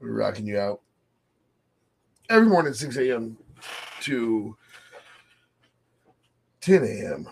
[0.00, 0.80] We're rocking you out
[2.28, 3.36] every morning at 6 a.m.
[4.02, 4.56] to
[6.60, 7.28] 10 a.m.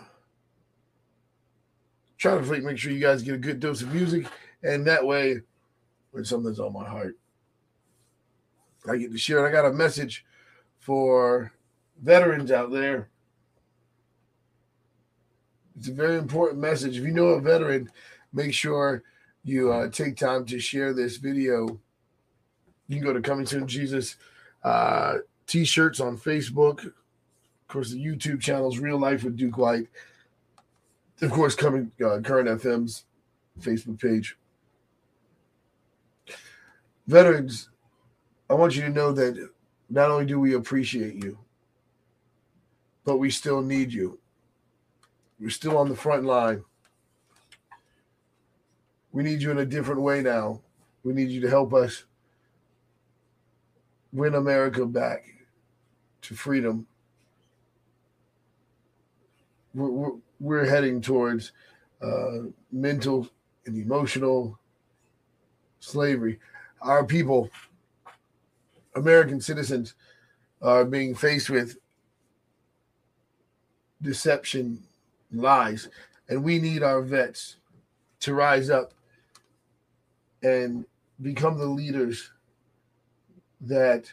[2.17, 4.27] Try to make sure you guys get a good dose of music,
[4.63, 5.41] and that way,
[6.11, 7.17] when something's on my heart,
[8.89, 9.45] I get to share.
[9.45, 9.49] It.
[9.49, 10.25] I got a message
[10.79, 11.51] for
[12.01, 13.09] veterans out there.
[15.77, 16.97] It's a very important message.
[16.97, 17.91] If you know a veteran,
[18.31, 19.03] make sure
[19.43, 21.79] you uh, take time to share this video.
[22.87, 24.17] You can go to Coming Soon Jesus
[24.63, 25.15] uh,
[25.47, 26.85] t-shirts on Facebook.
[26.85, 29.87] Of course, the YouTube channels Real Life with Duke White.
[31.21, 33.05] Of course, coming uh, Current FM's
[33.59, 34.37] Facebook page.
[37.07, 37.69] Veterans,
[38.49, 39.49] I want you to know that
[39.89, 41.37] not only do we appreciate you,
[43.03, 44.19] but we still need you.
[45.39, 46.63] We're still on the front line.
[49.11, 50.61] We need you in a different way now.
[51.03, 52.03] We need you to help us
[54.15, 55.25] win America back
[56.21, 56.87] to freedom.
[59.73, 61.51] We're, we're, we're heading towards
[62.01, 63.27] uh, mental
[63.65, 64.57] and emotional
[65.79, 66.39] slavery.
[66.81, 67.49] Our people
[68.95, 69.95] American citizens
[70.61, 71.77] are being faced with
[74.01, 74.81] deception,
[75.33, 75.89] lies,
[76.29, 77.57] and we need our vets
[78.21, 78.93] to rise up
[80.41, 80.85] and
[81.21, 82.31] become the leaders
[83.65, 84.11] that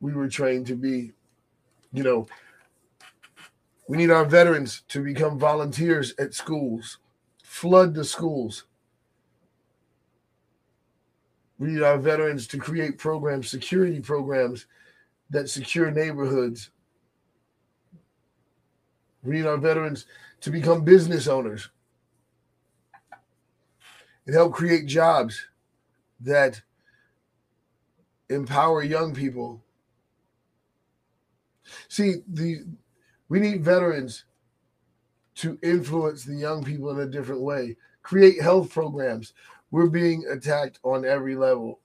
[0.00, 1.12] we were trained to be.
[1.92, 2.26] You know,
[3.88, 6.98] we need our veterans to become volunteers at schools,
[7.42, 8.64] flood the schools,
[11.58, 14.66] we need our veterans to create programs, security programs
[15.30, 16.70] that secure neighborhoods.
[19.24, 20.06] We need our veterans
[20.42, 21.68] to become business owners
[24.26, 25.46] and help create jobs
[26.20, 26.62] that
[28.30, 29.62] empower young people.
[31.88, 32.64] See, the
[33.28, 34.24] we need veterans
[35.36, 39.34] to influence the young people in a different way, create health programs
[39.70, 41.80] we're being attacked on every level.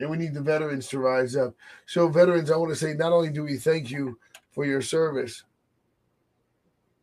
[0.00, 1.54] And we need the veterans to rise up.
[1.86, 4.18] So, veterans, I want to say not only do we thank you
[4.52, 5.44] for your service,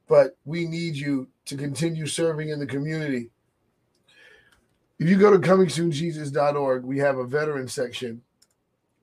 [0.08, 3.32] but we need you to continue serving in the community.
[5.00, 8.22] If you go to comingsoonjesus.org, we have a veteran section.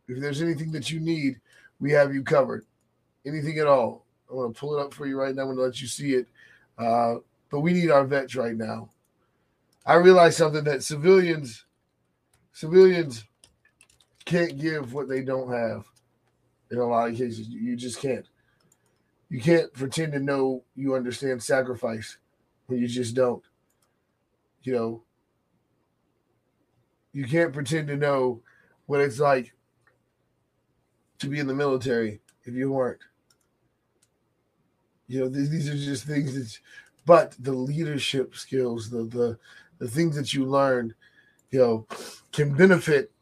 [0.08, 1.40] If there's anything that you need,
[1.80, 2.64] we have you covered.
[3.26, 4.06] Anything at all.
[4.30, 5.42] I'm going to pull it up for you right now.
[5.42, 6.28] I'm going to let you see it.
[6.78, 7.16] Uh,
[7.50, 8.90] but we need our vets right now.
[9.84, 11.64] I realized something that civilians
[12.52, 13.24] civilians
[14.24, 15.84] can't give what they don't have.
[16.70, 18.26] In a lot of cases, you just can't.
[19.28, 22.18] You can't pretend to know you understand sacrifice
[22.66, 23.42] when you just don't.
[24.62, 25.02] You know,
[27.12, 28.40] you can't pretend to know
[28.86, 29.52] what it's like
[31.18, 33.00] to be in the military if you weren't.
[35.08, 36.58] You know, these are just things that,
[37.04, 39.38] but the leadership skills, the the
[39.78, 40.94] the things that you learned,
[41.50, 41.86] you know,
[42.32, 43.12] can benefit.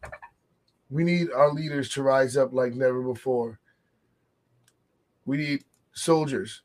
[0.90, 3.58] We need our leaders to rise up like never before.
[5.24, 6.62] We need soldiers.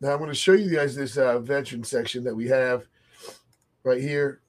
[0.00, 2.86] Now I'm going to show you guys this uh, veteran section that we have
[3.84, 4.40] right here.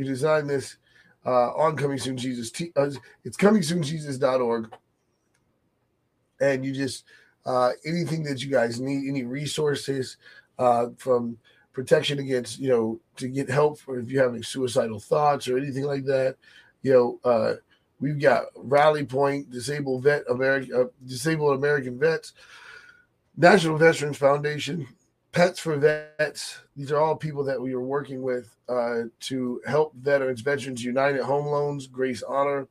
[0.00, 0.78] We designed this
[1.26, 2.50] uh, on Coming Soon Jesus.
[2.50, 2.88] T- uh,
[3.22, 4.72] it's comingsoonjesus.org.
[6.40, 7.04] And you just,
[7.44, 10.16] uh, anything that you guys need, any resources
[10.58, 11.36] uh, from
[11.74, 15.84] protection against, you know, to get help for if you're having suicidal thoughts or anything
[15.84, 16.36] like that.
[16.80, 17.54] You know, uh,
[18.00, 22.32] we've got Rally Point, Disabled Vet American, uh, Disabled American Vets,
[23.36, 24.86] National Veterans Foundation,
[25.32, 26.58] Pets for Vets.
[26.76, 30.40] These are all people that we are working with uh, to help veterans.
[30.40, 32.66] Veterans United Home Loans, Grace Honor.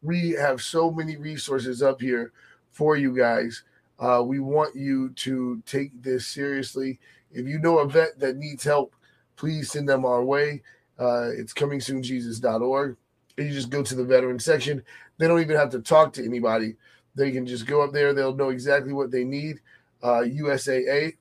[0.00, 2.32] We have so many resources up here
[2.70, 3.64] for you guys.
[3.98, 7.00] Uh, we want you to take this seriously.
[7.32, 8.94] If you know a vet that needs help,
[9.36, 10.62] please send them our way.
[10.98, 12.96] Uh, it's comingsoonjesus.org.
[13.36, 14.84] And you just go to the veteran section.
[15.18, 16.76] They don't even have to talk to anybody.
[17.16, 18.12] They can just go up there.
[18.12, 19.60] They'll know exactly what they need.
[20.02, 21.14] Uh, USAA.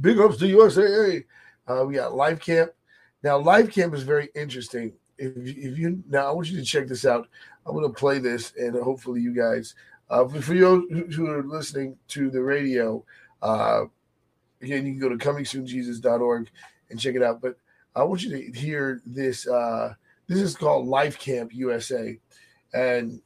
[0.00, 1.24] Big ups to USAA.
[1.66, 2.70] Uh, we got Life Camp.
[3.22, 4.92] Now, Life Camp is very interesting.
[5.18, 7.28] If, if you now, I want you to check this out.
[7.66, 9.74] I'm going to play this, and hopefully, you guys,
[10.08, 13.04] uh, for you who are listening to the radio,
[13.42, 13.84] uh,
[14.62, 16.50] Again, you can go to comingsoonjesus.org
[16.90, 17.40] and check it out.
[17.40, 17.56] But
[17.94, 19.46] I want you to hear this.
[19.46, 19.94] Uh,
[20.26, 22.18] this is called Life Camp USA,
[22.74, 23.20] and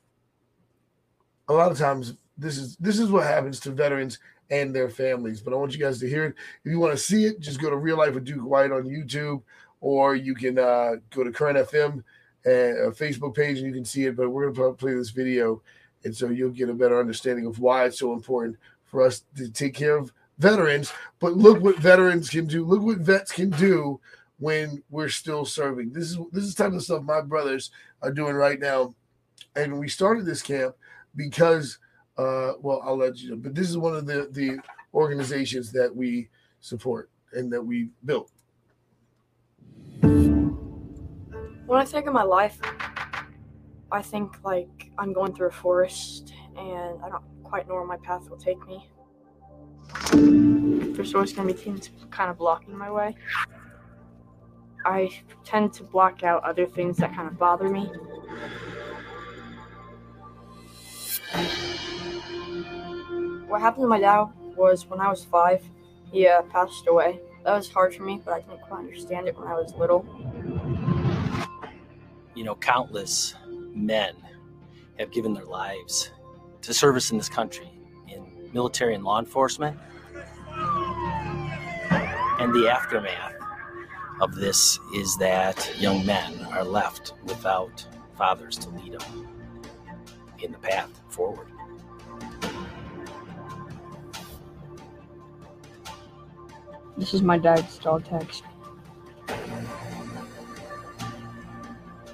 [1.49, 4.19] a lot of times this is this is what happens to veterans
[4.51, 5.41] and their families.
[5.41, 6.35] But I want you guys to hear it.
[6.65, 8.85] If you want to see it, just go to Real Life with Duke White on
[8.85, 9.43] YouTube
[9.85, 12.03] or you can uh, go to Current FM
[12.47, 14.17] and a Facebook page and you can see it.
[14.17, 15.63] But we're going to play this video,
[16.05, 18.57] and so you'll get a better understanding of why it's so important
[18.87, 20.91] for us to take care of veterans.
[21.21, 22.65] But look what veterans can do.
[22.65, 24.01] Look what vets can do
[24.39, 25.93] when we're still serving.
[25.93, 27.71] This is this is type of stuff my brothers
[28.01, 28.95] are doing right now.
[29.55, 30.75] And we started this camp
[31.15, 31.79] because
[32.17, 34.61] uh well I'll let you know, but this is one of the the
[34.93, 36.29] organizations that we
[36.61, 38.31] support and that we built.
[41.67, 42.61] When I think of my life,
[43.91, 47.97] I think like I'm going through a forest and I don't quite know where my
[47.99, 48.91] path will take me.
[50.95, 53.17] There's always going to be things kind of blocking my way.
[54.85, 55.11] I
[55.45, 57.91] tend to block out other things that kind of bother me.
[63.55, 64.25] What happened to my dad
[64.57, 65.63] was when I was five,
[66.11, 67.21] he uh, passed away.
[67.45, 70.05] That was hard for me, but I didn't quite understand it when I was little.
[72.35, 74.17] You know, countless men
[74.99, 76.11] have given their lives
[76.63, 77.71] to service in this country
[78.09, 79.79] in military and law enforcement.
[82.41, 83.37] And the aftermath
[84.21, 87.87] of this is that young men are left without
[88.19, 89.29] fathers to lead them
[90.41, 91.54] in the path forward.
[96.97, 98.43] This is my dad's dog tags.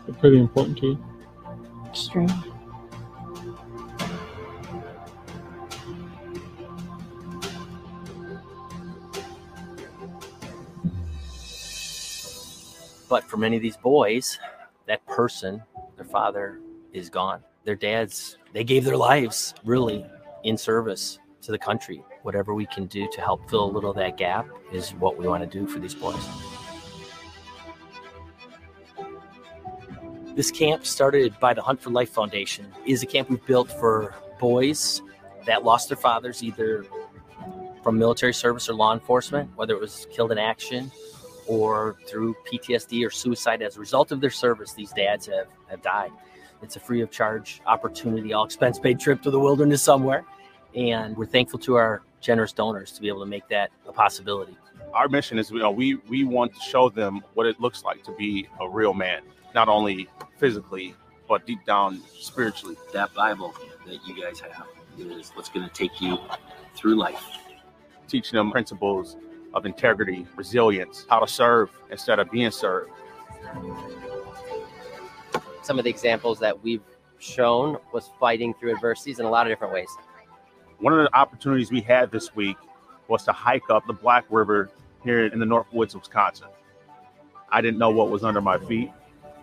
[0.07, 1.05] They're pretty important to you.
[1.87, 2.35] Extremely.
[13.09, 14.39] But for many of these boys,
[14.87, 15.63] that person,
[15.97, 16.61] their father,
[16.93, 17.43] is gone.
[17.65, 20.07] Their dads, they gave their lives really
[20.45, 22.05] in service to the country.
[22.23, 25.27] Whatever we can do to help fill a little of that gap is what we
[25.27, 26.27] want to do for these boys.
[30.35, 34.15] This camp, started by the Hunt for Life Foundation, is a camp we've built for
[34.39, 35.03] boys
[35.47, 36.85] that lost their fathers either
[37.83, 40.91] from military service or law enforcement, whether it was killed in action
[41.47, 44.73] or through PTSD or suicide as a result of their service.
[44.73, 46.13] These dads have, have died.
[46.63, 50.25] It's a free of charge opportunity, all expense paid trip to the wilderness somewhere.
[50.75, 54.57] And we're thankful to our generous donors to be able to make that a possibility.
[54.93, 58.03] Our mission is you know, we, we want to show them what it looks like
[58.05, 59.23] to be a real man,
[59.55, 60.09] not only
[60.39, 60.95] physically,
[61.29, 62.77] but deep down spiritually.
[62.93, 63.55] That Bible
[63.87, 64.67] that you guys have
[64.99, 66.19] is what's going to take you
[66.75, 67.25] through life.
[68.09, 69.17] Teaching them principles
[69.55, 72.91] of integrity, resilience, how to serve instead of being served.
[75.63, 76.83] Some of the examples that we've
[77.19, 79.89] shown was fighting through adversities in a lot of different ways.
[80.81, 82.57] One of the opportunities we had this week
[83.07, 84.71] was to hike up the Black River
[85.05, 86.49] here in the North Woods, of Wisconsin.
[87.51, 88.91] I didn't know what was under my feet,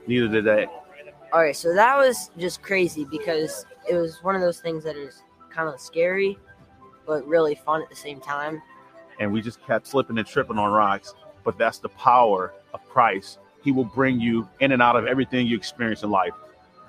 [0.07, 0.65] neither did they.
[1.31, 4.95] All right, so that was just crazy because it was one of those things that
[4.95, 6.39] is kind of scary,
[7.05, 8.61] but really fun at the same time.
[9.19, 11.13] And we just kept slipping and tripping on rocks.
[11.43, 13.39] But that's the power of Christ.
[13.63, 16.33] He will bring you in and out of everything you experience in life.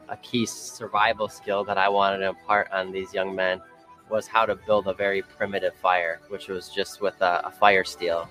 [0.09, 3.61] A key survival skill that I wanted to impart on these young men
[4.11, 7.85] was how to build a very primitive fire, which was just with a, a fire
[7.85, 8.29] steel.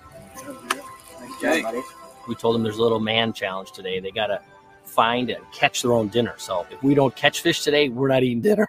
[1.38, 1.64] Okay.
[2.28, 4.00] We told them there's a little man challenge today.
[4.00, 4.42] They got to
[4.84, 6.34] find and catch their own dinner.
[6.38, 8.68] So if we don't catch fish today, we're not eating dinner.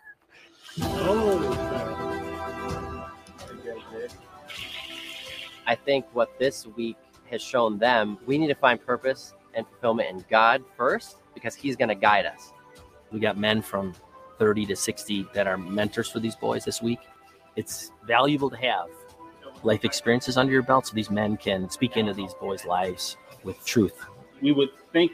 [5.67, 6.97] I think what this week
[7.31, 11.77] has shown them, we need to find purpose and fulfillment in God first because He's
[11.77, 12.53] going to guide us.
[13.11, 13.95] We got men from
[14.39, 17.01] 30 to 60 that are mentors for these boys this week.
[17.57, 18.89] It's valuable to have
[19.63, 23.65] life experiences under your belt so these men can speak into these boys' lives with
[23.65, 24.05] truth.
[24.41, 25.13] We would think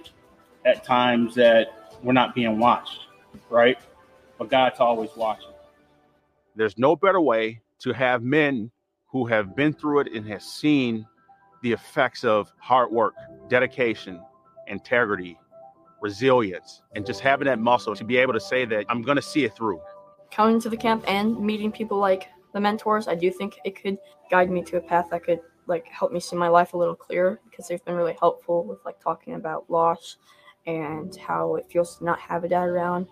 [0.65, 3.01] at times that we're not being watched,
[3.49, 3.79] right?
[4.39, 5.53] But God's always watching.
[6.57, 8.71] There's no better way to have men
[9.07, 11.07] who have been through it and have seen
[11.63, 13.15] the effects of hard work,
[13.49, 14.21] dedication,
[14.67, 15.39] integrity,
[16.05, 19.23] resilience, and just having that muscle to be able to say that I'm going to
[19.23, 19.81] see it through.
[20.31, 23.97] Coming to the camp and meeting people like the mentors, I do think it could
[24.31, 26.95] guide me to a path that could like help me see my life a little
[26.95, 30.19] clearer because they've been really helpful with like talking about loss
[30.67, 33.07] and how it feels to not have a dad around.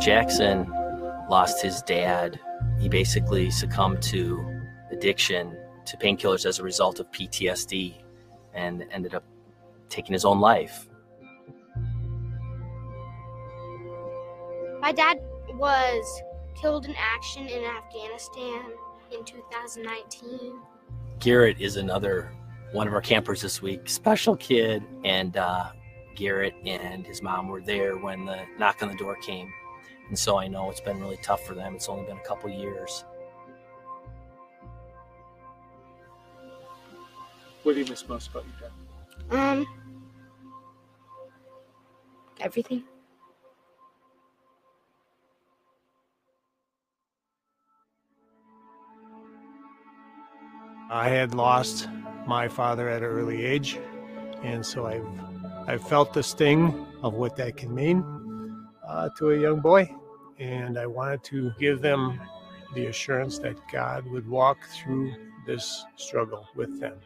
[0.00, 0.66] Jackson
[1.28, 2.40] lost his dad.
[2.80, 4.44] He basically succumbed to
[4.90, 7.94] addiction to painkillers as a result of PTSD
[8.54, 9.24] and ended up
[9.88, 10.88] taking his own life.
[14.80, 15.20] My dad
[15.54, 16.22] was
[16.60, 18.62] killed in action in Afghanistan
[19.12, 20.58] in 2019.
[21.18, 22.32] Garrett is another
[22.72, 23.90] one of our campers this week.
[23.90, 25.70] Special kid, and uh,
[26.16, 29.52] Garrett and his mom were there when the knock on the door came,
[30.10, 31.76] and so I know it's been really tough for them.
[31.76, 33.04] It's only been a couple years.
[37.62, 38.70] What do you miss most about your
[39.30, 39.38] dad?
[39.38, 39.66] Um,
[42.40, 42.82] everything.
[50.90, 51.88] I had lost
[52.26, 53.78] my father at an early age,
[54.42, 55.06] and so I've
[55.68, 58.02] I've felt the sting of what that can mean
[58.84, 59.88] uh, to a young boy,
[60.40, 62.20] and I wanted to give them
[62.74, 65.14] the assurance that God would walk through
[65.46, 66.96] this struggle with them.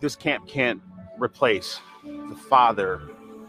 [0.00, 0.82] This camp can't
[1.18, 3.02] replace the father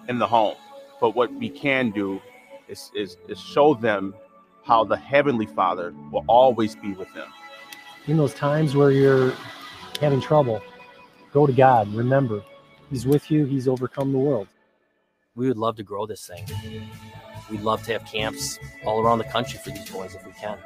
[0.09, 0.55] in the home,
[1.01, 2.21] but what we can do
[2.67, 4.13] is, is, is show them
[4.63, 7.29] how the heavenly father will always be with them.
[8.07, 9.33] in those times where you're
[9.99, 10.61] having trouble,
[11.33, 11.93] go to God.
[11.93, 12.43] Remember,
[12.89, 14.47] He's with you, He's overcome the world.
[15.35, 16.45] We would love to grow this thing.
[17.49, 20.57] We'd love to have camps all around the country for these boys if we can.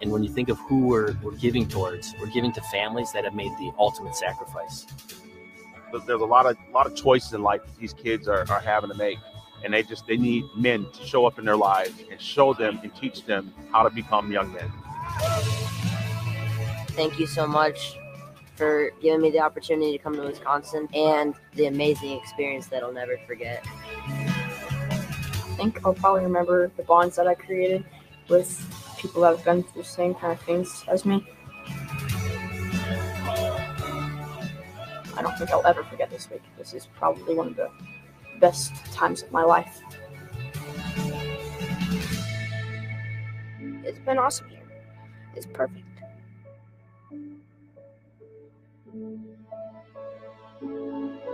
[0.00, 3.24] And when you think of who we're, we're giving towards, we're giving to families that
[3.24, 4.86] have made the ultimate sacrifice.
[5.92, 8.60] But there's a lot of lot of choices in life that these kids are, are
[8.60, 9.18] having to make.
[9.62, 12.80] And they just they need men to show up in their lives and show them
[12.82, 14.70] and teach them how to become young men.
[16.92, 17.96] Thank you so much
[18.54, 22.92] for giving me the opportunity to come to Wisconsin and the amazing experience that I'll
[22.92, 23.64] never forget
[25.60, 27.84] think I'll probably remember the bonds that I created
[28.30, 28.48] with
[28.96, 31.22] people that have gone through the same kind of things as me.
[35.16, 36.40] I don't think I'll ever forget this week.
[36.56, 37.70] This is probably one of the
[38.40, 39.82] best times of my life.
[43.84, 44.60] It's been awesome here.
[45.36, 45.84] It's perfect.
[50.62, 51.29] Thank you.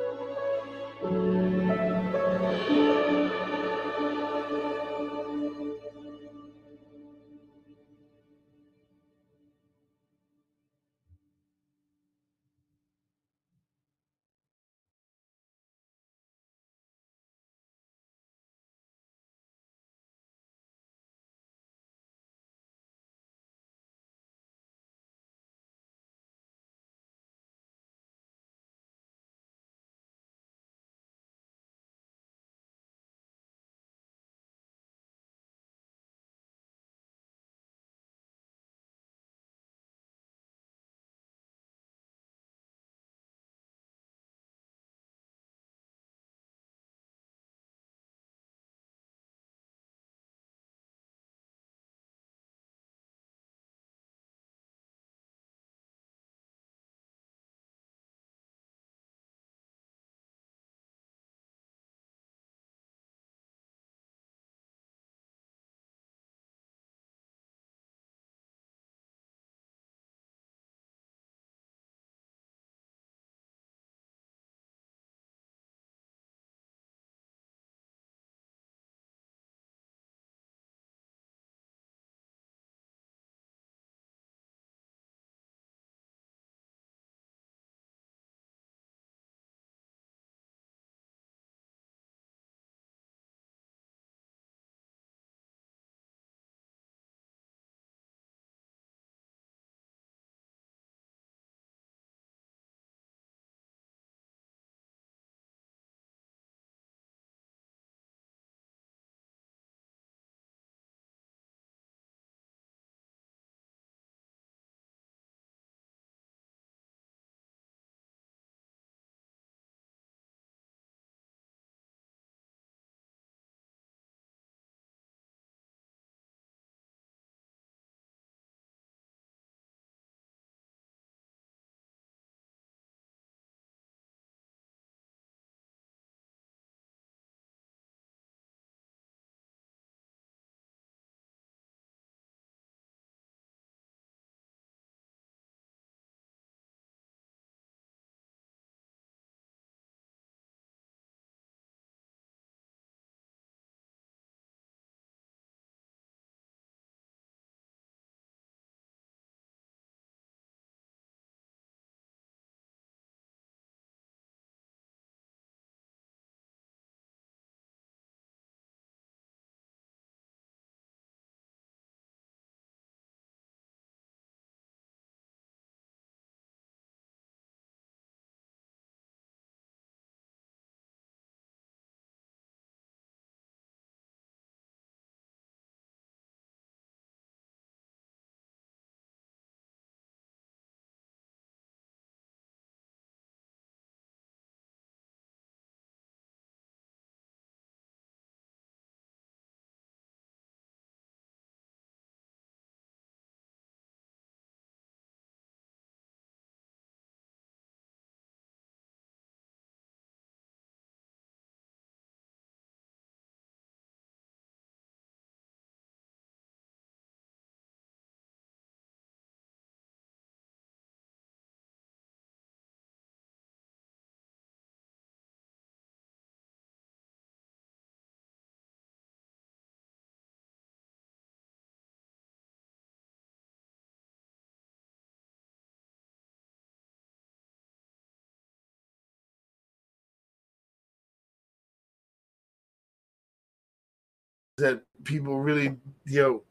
[244.57, 246.43] That people really, you know,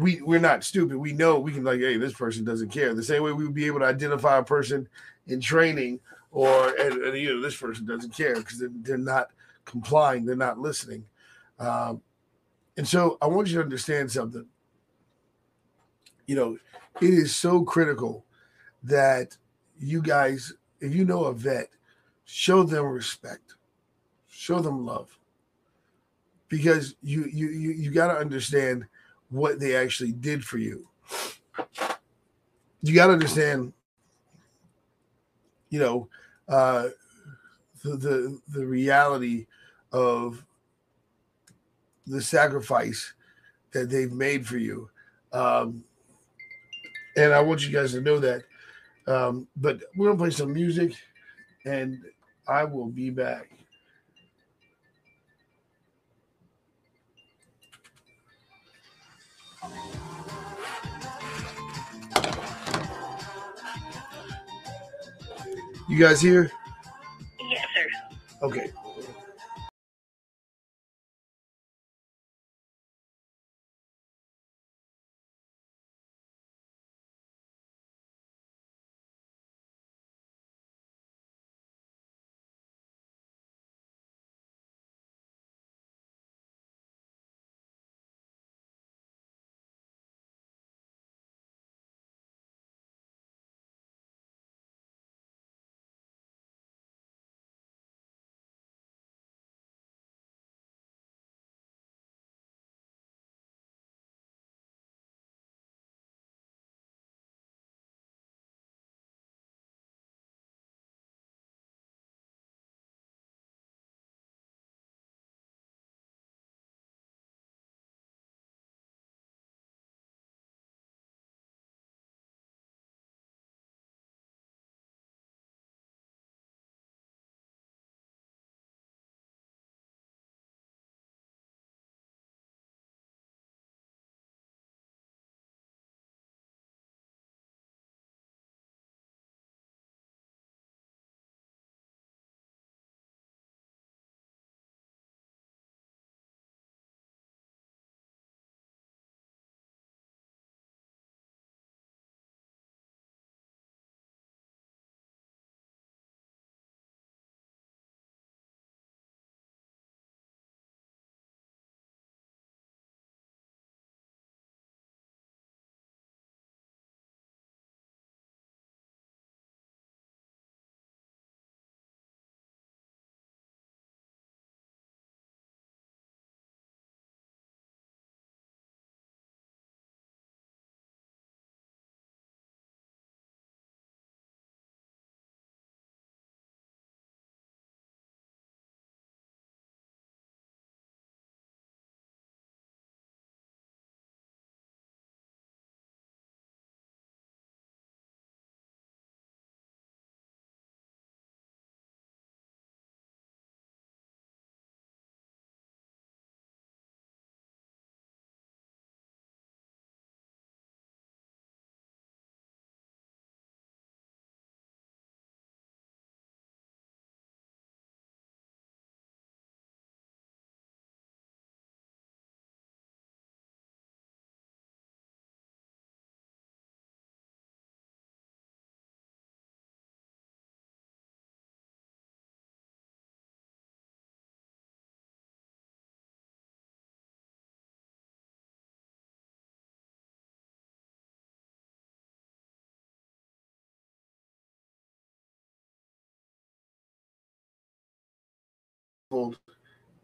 [0.00, 0.96] we we're not stupid.
[0.96, 2.94] We know we can like, hey, this person doesn't care.
[2.94, 4.88] The same way we would be able to identify a person
[5.28, 6.00] in training,
[6.32, 9.28] or and, and you know, this person doesn't care because they're, they're not
[9.64, 11.04] complying, they're not listening.
[11.60, 12.02] Um,
[12.76, 14.46] and so I want you to understand something.
[16.26, 16.58] You know,
[17.00, 18.24] it is so critical
[18.82, 19.36] that
[19.78, 21.68] you guys, if you know a vet,
[22.24, 23.54] show them respect,
[24.28, 25.16] show them love,
[26.54, 28.86] because you you you, you got to understand
[29.28, 30.86] what they actually did for you.
[32.80, 33.72] You got to understand,
[35.68, 36.08] you know,
[36.48, 36.90] uh,
[37.82, 39.46] the, the the reality
[39.90, 40.44] of
[42.06, 43.14] the sacrifice
[43.72, 44.88] that they've made for you.
[45.32, 45.82] Um,
[47.16, 48.44] and I want you guys to know that.
[49.08, 50.94] Um, but we're gonna play some music,
[51.64, 52.00] and
[52.46, 53.50] I will be back.
[65.88, 66.50] You guys here?
[67.50, 68.16] Yes, sir.
[68.42, 68.70] Okay.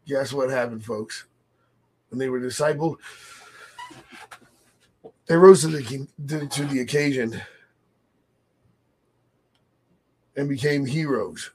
[0.07, 1.25] Guess what happened, folks?
[2.09, 2.97] When they were discipled,
[5.27, 7.41] they rose to the, to the occasion
[10.35, 11.51] and became heroes.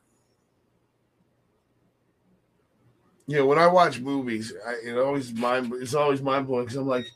[3.26, 6.76] You know, when I watch movies, I, it always mind it's always mind blowing because
[6.76, 7.06] I'm like,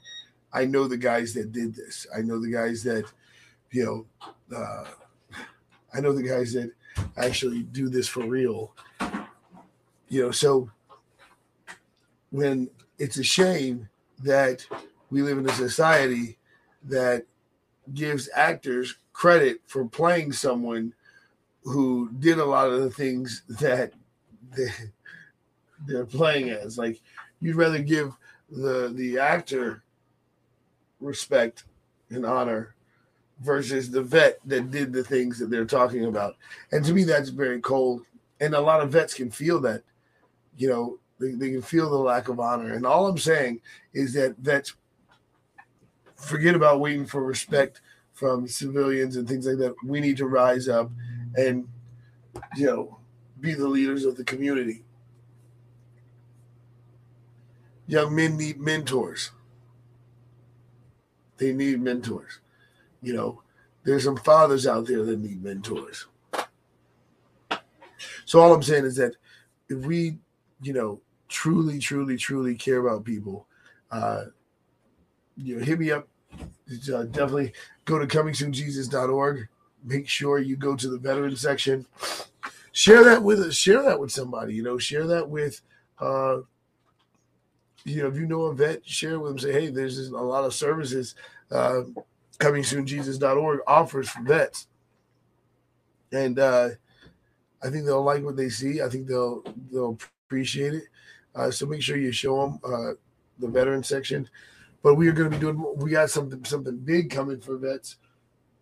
[0.52, 2.06] I know the guys that did this.
[2.14, 3.04] I know the guys that,
[3.70, 4.06] you
[4.50, 4.84] know, uh,
[5.94, 6.72] I know the guys that
[7.16, 8.74] actually do this for real.
[10.10, 10.70] You know, so
[12.30, 12.68] when
[12.98, 13.88] it's a shame
[14.22, 14.66] that
[15.10, 16.36] we live in a society
[16.84, 17.24] that
[17.94, 20.92] gives actors credit for playing someone
[21.62, 23.92] who did a lot of the things that
[24.56, 24.68] they,
[25.86, 26.76] they're playing as.
[26.76, 27.00] Like
[27.40, 28.12] you'd rather give
[28.50, 29.82] the the actor
[31.00, 31.64] respect
[32.10, 32.74] and honor
[33.40, 36.36] versus the vet that did the things that they're talking about.
[36.72, 38.02] And to me, that's very cold.
[38.40, 39.82] And a lot of vets can feel that,
[40.56, 42.74] you know, they, they can feel the lack of honor.
[42.74, 43.60] And all I'm saying
[43.92, 44.74] is that vets
[46.16, 47.80] forget about waiting for respect
[48.12, 49.74] from civilians and things like that.
[49.84, 50.90] We need to rise up
[51.36, 51.66] and,
[52.56, 52.98] you know,
[53.40, 54.82] be the leaders of the community.
[57.86, 59.30] Young men need mentors.
[61.38, 62.40] They need mentors.
[63.02, 63.42] You know,
[63.82, 66.06] there's some fathers out there that need mentors.
[68.26, 69.16] So all I'm saying is that
[69.68, 70.18] if we,
[70.62, 73.46] you know, truly, truly, truly care about people,
[73.90, 74.24] uh,
[75.36, 76.06] you know, hit me up.
[76.92, 77.52] Uh, definitely
[77.84, 79.48] go to comingsoonjesus.org.
[79.82, 81.86] Make sure you go to the veteran section.
[82.72, 83.54] Share that with us.
[83.54, 84.54] Share that with somebody.
[84.54, 85.60] You know, share that with,
[85.98, 86.38] uh,
[87.84, 89.38] you know, if you know a vet, share with them.
[89.38, 91.14] Say, hey, there's a lot of services.
[91.50, 91.82] Uh,
[92.38, 94.68] comingsoonjesus.org offers for vets.
[96.12, 96.70] And uh,
[97.62, 98.82] I think they'll like what they see.
[98.82, 99.98] I think they'll they'll
[100.30, 100.84] appreciate it.
[101.34, 102.92] Uh, so make sure you show them uh,
[103.40, 104.28] the veteran section.
[104.80, 105.62] But we are going to be doing.
[105.76, 107.96] We got something something big coming for vets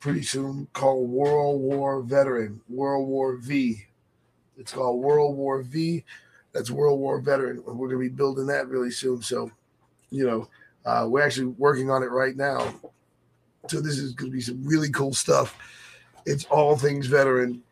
[0.01, 3.85] pretty soon called World War Veteran, World War V.
[4.57, 6.05] It's called World War V.
[6.53, 7.63] That's World War Veteran.
[7.65, 9.21] We're going to be building that really soon.
[9.21, 9.51] So,
[10.11, 10.49] you know,
[10.87, 12.75] uh, we're actually working on it right now.
[13.69, 15.57] So this is going to be some really cool stuff.
[16.25, 17.63] It's all things veteran.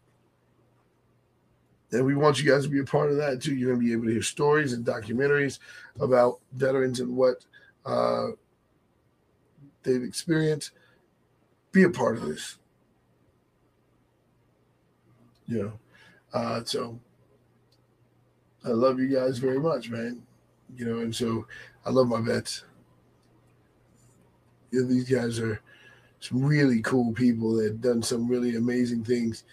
[1.93, 3.55] And we want you guys to be a part of that too.
[3.55, 5.61] You're going to be able to hear stories and documentaries
[6.01, 7.45] about veterans and what
[7.85, 8.29] uh,
[9.83, 10.73] they've experienced.
[11.73, 12.59] Be a part of this.
[15.47, 15.73] You know,
[16.35, 16.99] uh, so
[18.65, 20.23] I love you guys very much, man.
[20.77, 21.47] You know, and so
[21.85, 22.65] I love my vets.
[24.73, 25.61] You know, these guys are
[26.19, 29.45] some really cool people that done some really amazing things,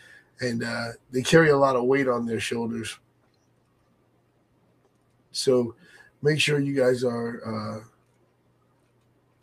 [0.43, 2.97] and uh, they carry a lot of weight on their shoulders.
[5.31, 5.75] So
[6.21, 7.83] make sure you guys are uh,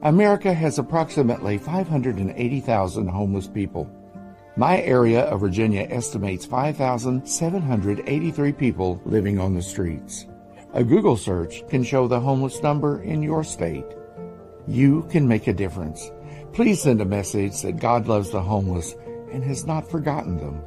[0.01, 3.91] America has approximately 580,000 homeless people.
[4.55, 10.25] My area of Virginia estimates 5,783 people living on the streets.
[10.73, 13.83] A Google search can show the homeless number in your state.
[14.67, 16.11] You can make a difference.
[16.53, 18.95] Please send a message that God loves the homeless
[19.31, 20.61] and has not forgotten them.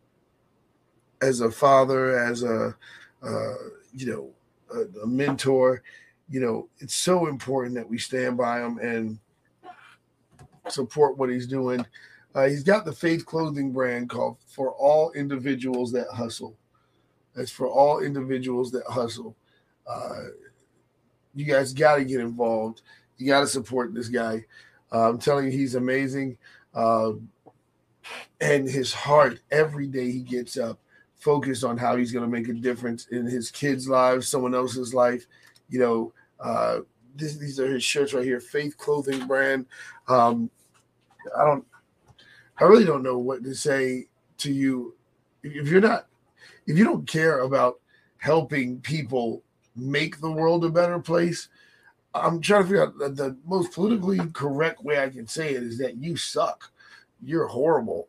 [1.22, 2.76] as a father, as a
[3.22, 3.54] uh,
[3.94, 4.30] you know
[4.74, 5.82] a, a, mentor,
[6.28, 9.18] you know it's so important that we stand by him and
[10.68, 11.84] support what he's doing.
[12.34, 16.56] Uh, he's got the faith clothing brand called "For All Individuals That Hustle."
[17.36, 19.36] That's for all individuals that hustle.
[19.86, 20.22] Uh,
[21.34, 22.80] you guys got to get involved.
[23.18, 24.46] You got to support this guy.
[24.96, 26.38] Uh, I'm telling you, he's amazing.
[26.74, 27.12] Uh,
[28.40, 30.78] and his heart, every day he gets up,
[31.16, 34.94] focused on how he's going to make a difference in his kids' lives, someone else's
[34.94, 35.26] life.
[35.68, 36.78] You know, uh,
[37.14, 39.66] this, these are his shirts right here, Faith Clothing Brand.
[40.08, 40.50] Um,
[41.38, 41.66] I don't,
[42.58, 44.06] I really don't know what to say
[44.38, 44.94] to you
[45.42, 46.06] if you're not,
[46.66, 47.80] if you don't care about
[48.16, 49.42] helping people
[49.74, 51.48] make the world a better place
[52.22, 55.62] I'm trying to figure out the, the, most politically correct way I can say it
[55.62, 56.70] is that you suck.
[57.22, 58.08] You're horrible.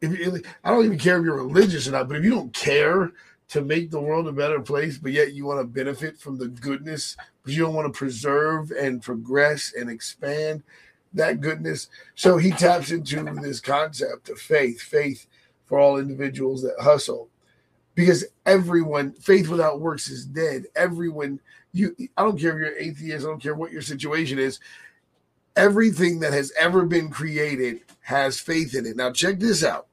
[0.00, 2.52] If you, I don't even care if you're religious or not, but if you don't
[2.52, 3.12] care
[3.48, 6.48] to make the world a better place, but yet you want to benefit from the
[6.48, 10.62] goodness, but you don't want to preserve and progress and expand
[11.14, 11.88] that goodness.
[12.14, 15.26] So he taps into this concept of faith, faith
[15.66, 17.28] for all individuals that hustle.
[17.94, 20.64] Because everyone, faith without works is dead.
[20.76, 21.40] Everyone
[21.78, 24.60] you I don't care if you're atheist, I don't care what your situation is.
[25.56, 28.96] Everything that has ever been created has faith in it.
[28.96, 29.86] Now check this out.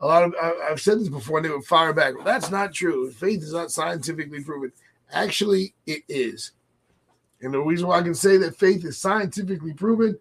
[0.00, 2.14] A lot of I, have said this before, and they would fire back.
[2.14, 3.10] Well, that's not true.
[3.10, 4.72] Faith is not scientifically proven.
[5.12, 6.52] Actually, it is.
[7.40, 10.18] And the reason why I can say that faith is scientifically proven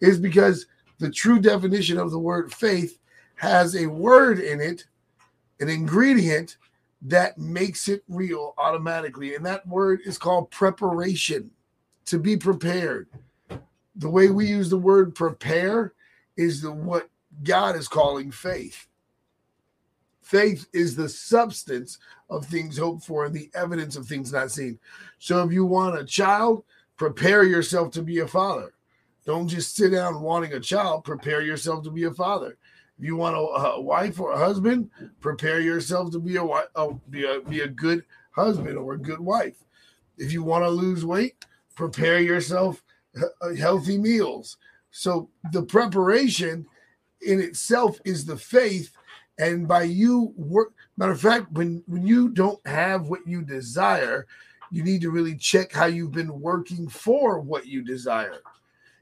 [0.00, 0.66] is because
[0.98, 2.98] the true definition of the word faith
[3.34, 4.84] has a word in it,
[5.60, 6.58] an ingredient
[7.02, 9.34] that makes it real automatically.
[9.34, 11.50] And that word is called preparation,
[12.06, 13.08] to be prepared.
[13.96, 15.94] The way we use the word prepare
[16.36, 17.08] is the what
[17.42, 18.86] God is calling faith.
[20.22, 24.78] Faith is the substance of things hoped for and the evidence of things not seen.
[25.18, 26.64] So if you want a child,
[26.96, 28.72] prepare yourself to be a father.
[29.26, 32.58] Don't just sit down wanting a child, prepare yourself to be a father.
[33.00, 36.94] If you want a, a, wife or a husband, prepare yourself to be a, a,
[37.08, 39.56] be a be a good husband or a good wife.
[40.18, 42.82] If you want to lose weight, prepare yourself
[43.16, 44.58] uh, healthy meals.
[44.90, 46.66] So the preparation
[47.22, 48.94] in itself is the faith,
[49.38, 50.74] and by you work.
[50.98, 54.26] Matter of fact, when when you don't have what you desire,
[54.70, 58.40] you need to really check how you've been working for what you desire.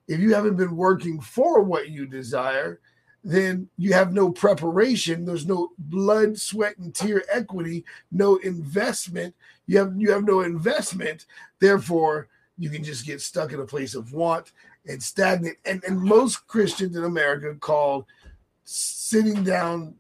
[0.06, 2.78] If you haven't been working for what you desire,
[3.24, 5.24] then you have no preparation.
[5.24, 9.34] There's no blood, sweat, and tear equity, no investment.
[9.66, 11.26] You have you have no investment.
[11.60, 12.28] Therefore,
[12.58, 14.52] you can just get stuck in a place of want
[14.86, 15.58] and stagnant.
[15.64, 18.06] And, and most Christians in America call
[18.64, 19.94] sitting down,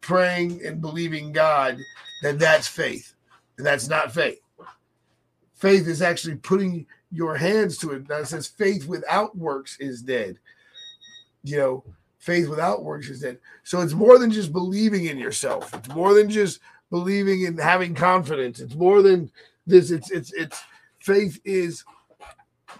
[0.00, 1.78] praying, and believing God
[2.22, 3.14] that that's faith.
[3.56, 4.40] And that's not faith.
[5.54, 8.08] Faith is actually putting your hands to it.
[8.08, 10.38] Now it says faith without works is dead.
[11.42, 11.84] You know,
[12.18, 13.38] faith without works is dead.
[13.64, 15.72] So it's more than just believing in yourself.
[15.74, 18.60] It's more than just believing in having confidence.
[18.60, 19.30] It's more than
[19.66, 19.90] this.
[19.90, 20.62] It's it's it's
[20.98, 21.84] faith is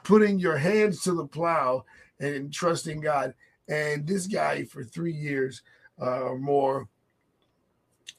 [0.03, 1.85] putting your hands to the plow
[2.21, 3.35] and trusting God.
[3.69, 5.63] And this guy, for three years
[6.01, 6.89] uh, or more,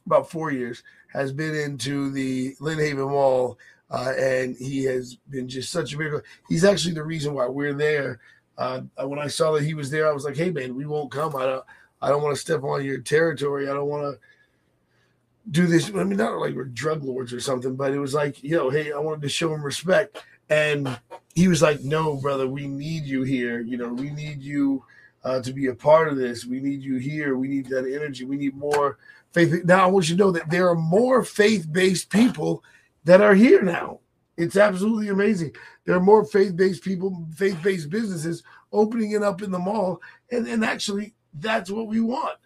[0.05, 3.58] about four years, has been into the Lynnhaven Mall,
[3.89, 6.21] uh, and he has been just such a miracle.
[6.47, 8.19] He's actually the reason why we're there.
[8.60, 11.12] Uh, when I saw that he was there, I was like, "Hey, man, we won't
[11.12, 11.36] come.
[11.36, 11.65] I don't.
[12.02, 13.67] I don't want to step on your territory.
[13.67, 14.19] I don't want to."
[15.52, 15.89] do this.
[15.89, 18.69] I mean, not like we're drug lords or something, but it was like, you know,
[18.69, 20.24] hey, I wanted to show him respect.
[20.50, 21.00] And
[21.36, 23.62] he was like, no, brother, we need you here.
[23.62, 24.84] You know, we need you
[25.24, 26.45] uh, to be a part of this.
[26.45, 27.36] We need you here.
[27.36, 28.26] We need that energy.
[28.26, 28.98] We need more
[29.32, 29.63] faith.
[29.65, 32.63] Now, I want you to know that there are more faith based people
[33.06, 34.00] that are here now.
[34.39, 35.54] It's absolutely amazing.
[35.86, 40.02] There are more faith based people, faith based businesses opening it up in the mall.
[40.32, 42.39] And, and actually, that's what we want.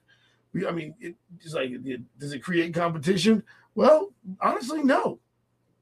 [0.53, 1.71] We, I mean, it's like,
[2.17, 3.43] does it create competition?
[3.75, 5.19] Well, honestly, no.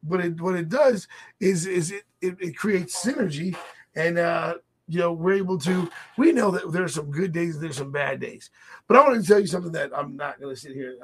[0.04, 1.08] But it what it does
[1.40, 3.56] is is it it, it creates synergy,
[3.96, 4.56] and uh,
[4.88, 5.92] you know we're able to.
[6.18, 8.50] We know that there's some good days, there's some bad days.
[8.88, 10.96] But I want to tell you something that I'm not going to sit here.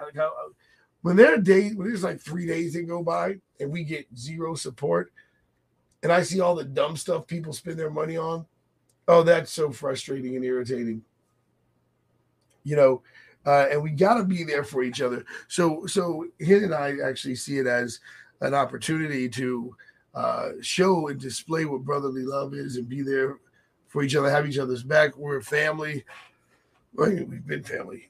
[1.03, 4.05] When there are days, when there's like three days that go by and we get
[4.15, 5.11] zero support,
[6.03, 8.45] and I see all the dumb stuff people spend their money on,
[9.07, 11.03] oh, that's so frustrating and irritating.
[12.63, 13.01] You know,
[13.45, 15.25] uh, and we got to be there for each other.
[15.47, 17.99] So, so Hen and I actually see it as
[18.41, 19.75] an opportunity to
[20.13, 23.37] uh, show and display what brotherly love is, and be there
[23.87, 25.15] for each other, have each other's back.
[25.15, 26.03] We're a family.
[26.93, 28.09] Well, we've been family,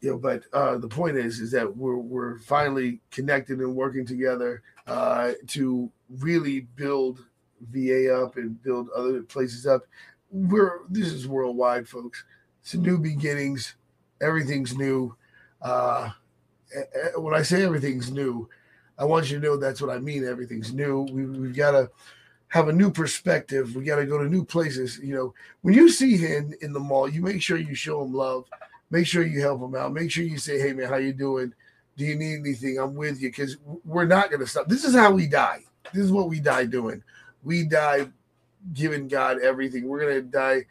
[0.00, 0.18] you know.
[0.18, 5.32] But uh, the point is, is that we're we're finally connected and working together uh,
[5.48, 7.24] to really build
[7.72, 9.82] VA up and build other places up.
[10.30, 12.24] We're this is worldwide, folks.
[12.62, 13.74] It's new beginnings
[14.20, 15.14] everything's new.
[15.60, 16.10] Uh,
[17.16, 18.48] when I say everything's new,
[18.98, 20.26] I want you to know that's what I mean.
[20.26, 21.02] Everything's new.
[21.02, 21.90] We, we've got to
[22.48, 23.74] have a new perspective.
[23.74, 24.98] We got to go to new places.
[24.98, 28.12] You know, when you see him in the mall, you make sure you show him
[28.12, 28.48] love.
[28.90, 29.92] Make sure you help them out.
[29.92, 31.52] Make sure you say, "Hey, man, how you doing?
[31.96, 32.78] Do you need anything?
[32.78, 34.68] I'm with you." Because we're not going to stop.
[34.68, 35.64] This is how we die.
[35.92, 37.02] This is what we die doing.
[37.42, 38.08] We die
[38.72, 39.86] giving God everything.
[39.86, 40.66] We're going to die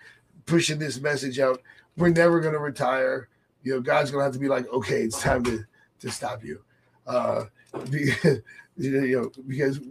[0.45, 1.61] pushing this message out.
[1.95, 3.29] We're never going to retire
[3.67, 5.65] you know, God's gonna have to be like, okay, it's time to
[5.99, 6.63] to stop you,
[7.05, 7.43] uh,
[7.89, 8.39] because,
[8.77, 9.81] you know, because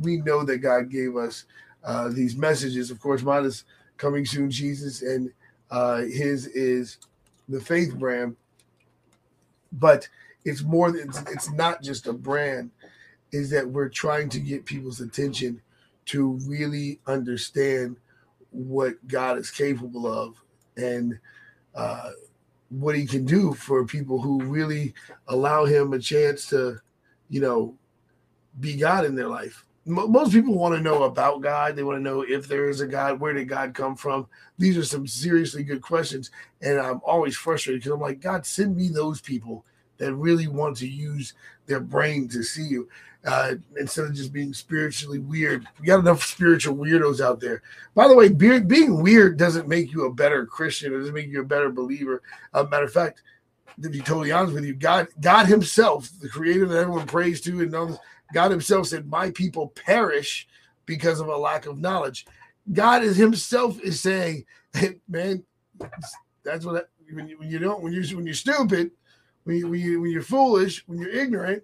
[0.00, 1.44] we know that God gave us
[1.82, 2.92] uh, these messages.
[2.92, 3.64] Of course, mine is
[3.96, 5.32] coming soon, Jesus, and
[5.72, 6.98] uh, his is
[7.48, 8.36] the faith brand.
[9.72, 10.08] But
[10.44, 12.70] it's more than it's, it's not just a brand.
[13.30, 15.60] Is that we're trying to get people's attention
[16.06, 17.96] to really understand
[18.50, 20.42] what God is capable of
[20.78, 21.18] and
[21.74, 22.12] uh,
[22.70, 24.94] what he can do for people who really
[25.26, 26.78] allow him a chance to,
[27.28, 27.76] you know,
[28.60, 29.64] be God in their life.
[29.88, 31.74] Most people want to know about God.
[31.74, 33.18] They want to know if there is a God.
[33.18, 34.26] Where did God come from?
[34.58, 36.30] These are some seriously good questions.
[36.60, 39.64] And I'm always frustrated because I'm like, God, send me those people
[39.96, 41.32] that really want to use
[41.66, 42.88] their brain to see you
[43.24, 45.66] uh, instead of just being spiritually weird.
[45.80, 47.62] We got enough spiritual weirdos out there.
[47.94, 50.94] By the way, be- being weird doesn't make you a better Christian.
[50.94, 52.22] It doesn't make you a better believer.
[52.54, 53.22] Uh, matter of fact,
[53.82, 57.60] to be totally honest with you, God, God Himself, the Creator that everyone prays to,
[57.60, 57.98] and knows,
[58.32, 60.46] God Himself said, "My people perish
[60.86, 62.26] because of a lack of knowledge."
[62.72, 65.44] God is Himself is saying, hey, "Man,
[66.42, 68.90] that's what when you, when you don't when you when you're stupid,
[69.44, 71.62] when you, when you when you're foolish, when you're ignorant."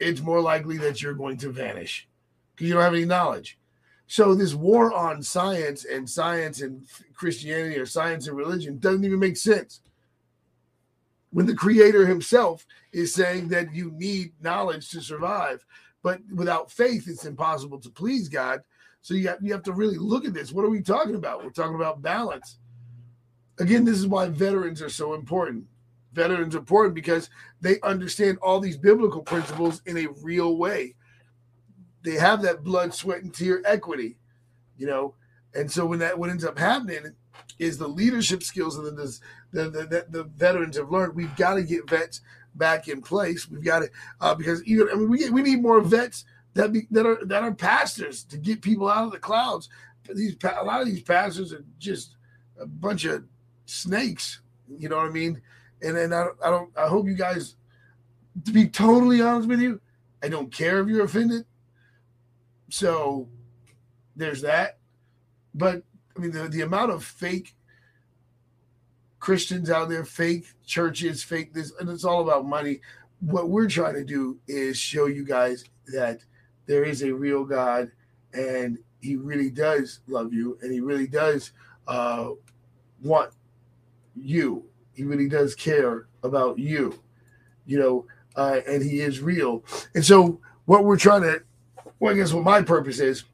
[0.00, 2.08] it's more likely that you're going to vanish
[2.54, 3.58] because you don't have any knowledge.
[4.06, 9.18] So this war on science and science and Christianity or science and religion doesn't even
[9.18, 9.80] make sense.
[11.30, 15.64] When the creator himself is saying that you need knowledge to survive,
[16.02, 18.62] but without faith it's impossible to please God.
[19.02, 20.52] So you have, you have to really look at this.
[20.52, 21.44] What are we talking about?
[21.44, 22.58] We're talking about balance.
[23.58, 25.66] Again, this is why veterans are so important
[26.12, 30.94] veterans important because they understand all these biblical principles in a real way.
[32.02, 34.16] They have that blood, sweat, and tear equity,
[34.76, 35.14] you know.
[35.54, 37.14] And so when that what ends up happening
[37.58, 39.20] is the leadership skills that the
[39.52, 41.14] the, the, the veterans have learned.
[41.14, 42.20] We've got to get vets
[42.54, 43.48] back in place.
[43.48, 43.90] We've got to
[44.20, 47.42] uh, because even I mean we we need more vets that be that are that
[47.42, 49.68] are pastors to get people out of the clouds.
[50.12, 52.16] These a lot of these pastors are just
[52.58, 53.24] a bunch of
[53.66, 54.40] snakes.
[54.78, 55.40] You know what I mean?
[55.82, 56.76] And then I, I don't.
[56.76, 57.56] I hope you guys,
[58.44, 59.80] to be totally honest with you,
[60.22, 61.44] I don't care if you're offended.
[62.70, 63.28] So
[64.16, 64.78] there's that.
[65.54, 65.82] But
[66.18, 67.54] I mean, the, the amount of fake
[69.20, 72.80] Christians out there, fake churches, fake this, and it's all about money.
[73.20, 76.18] What we're trying to do is show you guys that
[76.66, 77.92] there is a real God
[78.32, 81.52] and he really does love you and he really does
[81.86, 82.30] uh,
[83.02, 83.30] want
[84.16, 84.64] you.
[84.94, 86.98] He really does care about you,
[87.64, 89.64] you know, uh, and he is real.
[89.94, 91.42] And so, what we're trying to,
[92.00, 93.24] well, I guess what my purpose is,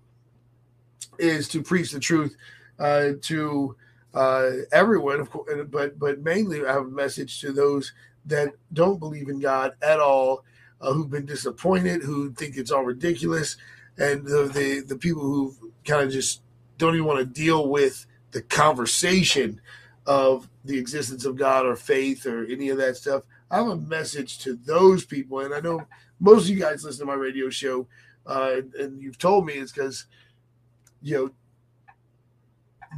[1.18, 2.36] is to preach the truth
[2.78, 3.76] uh, to
[4.14, 7.92] uh, everyone, of course, but but mainly I have a message to those
[8.26, 10.44] that don't believe in God at all,
[10.80, 13.56] uh, who've been disappointed, who think it's all ridiculous,
[13.98, 15.54] and the the, the people who
[15.84, 16.42] kind of just
[16.78, 19.60] don't even want to deal with the conversation
[20.06, 23.22] of the existence of God or faith or any of that stuff.
[23.50, 25.86] I have a message to those people, and I know
[26.20, 27.86] most of you guys listen to my radio show,
[28.26, 30.06] uh, and you've told me it's because
[31.02, 31.30] you know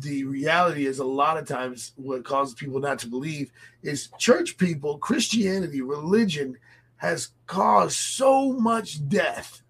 [0.00, 3.50] the reality is a lot of times what causes people not to believe
[3.82, 6.58] is church people, Christianity, religion
[6.96, 9.62] has caused so much death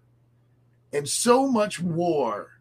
[0.93, 2.59] and so much war.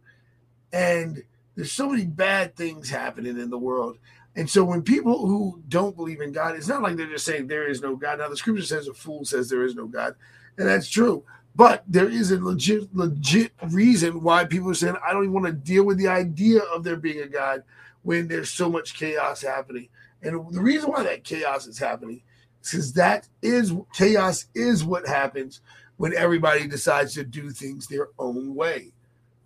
[0.72, 1.22] And
[1.54, 3.98] there's so many bad things happening in the world.
[4.34, 7.46] And so when people who don't believe in God, it's not like they're just saying
[7.46, 8.18] there is no God.
[8.18, 10.14] Now the scripture says a fool says there is no God.
[10.58, 11.24] And that's true.
[11.56, 15.46] But there is a legit, legit reason why people are saying, I don't even want
[15.46, 17.62] to deal with the idea of there being a God
[18.02, 19.88] when there's so much chaos happening.
[20.22, 22.22] And the reason why that chaos is happening
[22.62, 25.62] is because that is chaos is what happens
[25.96, 28.92] when everybody decides to do things their own way.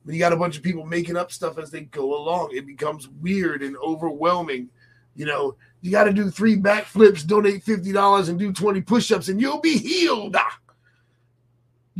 [0.02, 2.66] When you got a bunch of people making up stuff as they go along, it
[2.66, 4.68] becomes weird and overwhelming.
[5.14, 9.28] You know, you got to do three backflips, donate $50, and do 20 push ups,
[9.28, 10.34] and you'll be healed.
[10.36, 10.59] Ah!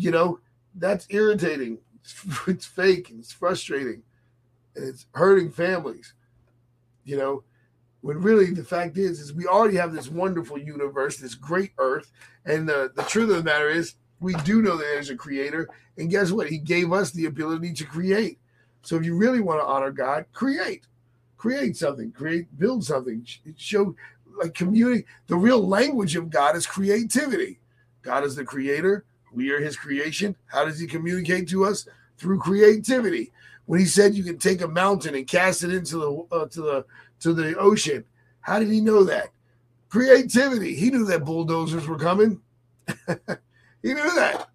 [0.01, 0.41] You know,
[0.77, 1.79] that's irritating.
[2.01, 4.03] It's, it's fake and it's frustrating
[4.75, 6.15] and it's hurting families.
[7.05, 7.45] You know,
[8.01, 12.13] when really the fact is, is we already have this wonderful universe, this great earth.
[12.47, 15.69] And the, the truth of the matter is, we do know that there's a creator.
[15.97, 16.49] And guess what?
[16.49, 18.39] He gave us the ability to create.
[18.83, 20.87] So if you really want to honor God, create.
[21.37, 23.27] Create something, create, build something,
[23.57, 23.95] show
[24.39, 25.07] like community.
[25.27, 27.61] The real language of God is creativity.
[28.03, 29.05] God is the creator.
[29.33, 30.37] We are his creation.
[30.47, 31.87] How does he communicate to us?
[32.19, 33.33] Through creativity.
[33.67, 36.61] When he said you can take a mountain and cast it into the uh, to
[36.61, 36.85] the
[37.21, 38.05] to the ocean,
[38.41, 39.29] how did he know that?
[39.89, 40.75] Creativity.
[40.75, 42.41] He knew that bulldozers were coming.
[43.07, 44.49] he knew that.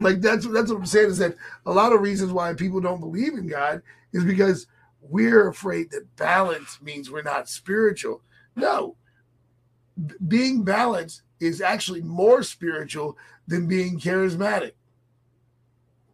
[0.00, 3.00] Like that's that's what I'm saying is that a lot of reasons why people don't
[3.00, 4.66] believe in God is because
[5.00, 8.22] we're afraid that balance means we're not spiritual.
[8.56, 8.96] No,
[10.06, 13.16] B- being balanced is actually more spiritual
[13.46, 14.72] than being charismatic.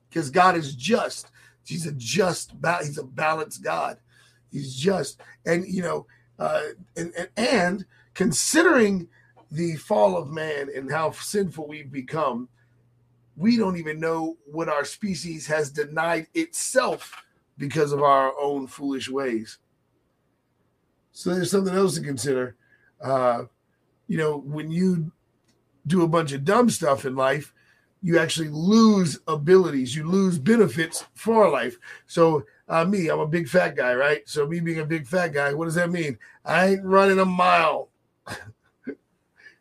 [0.08, 1.30] Because God is just.
[1.64, 3.98] He's a just, he's a balanced God.
[4.50, 5.20] He's just.
[5.46, 6.06] And, you know,
[6.38, 6.62] uh,
[6.96, 9.08] and, and, and considering
[9.52, 12.48] the fall of man and how sinful we've become,
[13.36, 17.14] we don't even know what our species has denied itself
[17.56, 19.58] because of our own foolish ways.
[21.12, 22.56] So there's something else to consider.
[23.00, 23.44] Uh,
[24.08, 25.12] you know, when you
[25.86, 27.52] do a bunch of dumb stuff in life,
[28.02, 31.78] you actually lose abilities, you lose benefits for life.
[32.06, 34.26] So, uh, me, I'm a big fat guy, right?
[34.28, 36.18] So, me being a big fat guy, what does that mean?
[36.44, 37.88] I ain't running a mile.
[38.86, 38.96] it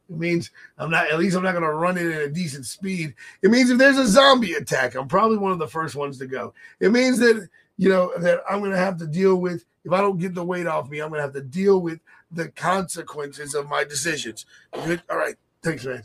[0.07, 3.13] means I'm not, at least I'm not going to run it at a decent speed.
[3.41, 6.27] It means if there's a zombie attack, I'm probably one of the first ones to
[6.27, 6.53] go.
[6.79, 7.47] It means that,
[7.77, 10.43] you know, that I'm going to have to deal with, if I don't get the
[10.43, 11.99] weight off me, I'm going to have to deal with
[12.31, 14.45] the consequences of my decisions.
[14.85, 15.01] Good.
[15.09, 15.35] All right.
[15.61, 16.03] Thanks, man.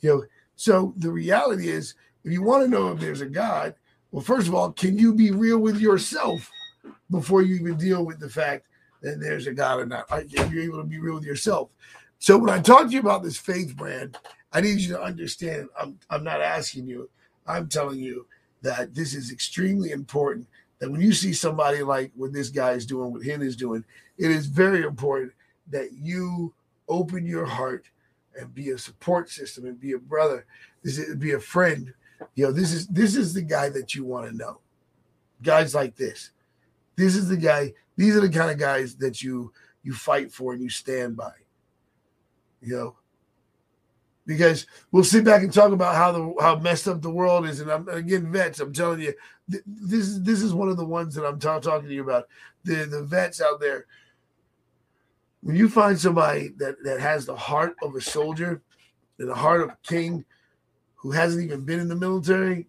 [0.00, 0.24] You know,
[0.56, 1.94] so the reality is,
[2.24, 3.74] if you want to know if there's a God,
[4.10, 6.50] well, first of all, can you be real with yourself
[7.10, 8.66] before you even deal with the fact
[9.02, 10.06] that there's a God or not?
[10.10, 11.70] Are you're able to be real with yourself?
[12.18, 14.16] So when I talk to you about this faith brand,
[14.52, 15.68] I need you to understand.
[15.80, 17.08] I'm I'm not asking you.
[17.46, 18.26] I'm telling you
[18.62, 20.48] that this is extremely important.
[20.80, 23.84] That when you see somebody like what this guy is doing, what him is doing,
[24.16, 25.32] it is very important
[25.70, 26.54] that you
[26.88, 27.86] open your heart
[28.38, 30.46] and be a support system and be a brother.
[30.82, 31.92] This is be a friend.
[32.34, 34.60] You know, this is this is the guy that you want to know.
[35.42, 36.30] Guys like this.
[36.96, 37.74] This is the guy.
[37.96, 41.32] These are the kind of guys that you you fight for and you stand by.
[42.60, 42.96] You know,
[44.26, 47.60] because we'll sit back and talk about how the how messed up the world is.
[47.60, 48.60] And I'm again vets.
[48.60, 49.14] I'm telling you,
[49.50, 52.02] th- this is this is one of the ones that I'm ta- talking to you
[52.02, 52.28] about.
[52.64, 53.86] The the vets out there
[55.42, 58.60] when you find somebody that, that has the heart of a soldier
[59.18, 60.24] and the heart of a king
[60.96, 62.66] who hasn't even been in the military,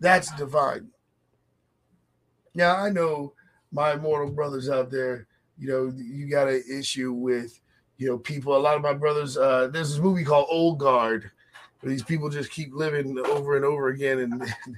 [0.00, 0.88] that's divine.
[2.54, 3.32] Now, I know
[3.72, 5.26] my mortal brothers out there,
[5.58, 7.60] you know, you got an issue with,
[7.98, 8.56] you know, people.
[8.56, 11.30] A lot of my brothers, uh, there's this movie called Old Guard,
[11.80, 14.18] where these people just keep living over and over again.
[14.20, 14.42] And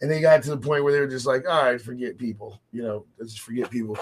[0.00, 2.60] and they got to the point where they were just like, all right, forget people,
[2.72, 3.98] you know, let's just forget people.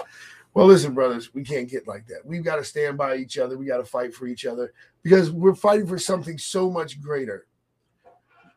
[0.55, 2.25] Well, listen, brothers, we can't get like that.
[2.25, 3.57] We've got to stand by each other.
[3.57, 4.71] We got to fight for each other
[5.03, 7.45] because we're fighting for something so much greater,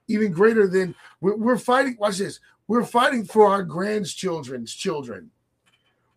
[0.07, 1.96] even greater than we're, we're fighting.
[1.99, 2.38] Watch this.
[2.68, 5.32] We're fighting for our grandchildren's children.